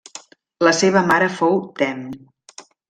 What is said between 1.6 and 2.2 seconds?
Tem.